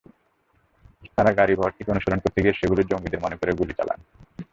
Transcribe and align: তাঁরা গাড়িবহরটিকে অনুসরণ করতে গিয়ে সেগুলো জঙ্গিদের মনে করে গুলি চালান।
তাঁরা 1.15 1.31
গাড়িবহরটিকে 1.33 1.91
অনুসরণ 1.91 2.19
করতে 2.19 2.39
গিয়ে 2.41 2.59
সেগুলো 2.59 2.81
জঙ্গিদের 2.83 3.23
মনে 3.23 3.35
করে 3.35 3.51
গুলি 3.53 3.73
চালান। 3.73 3.99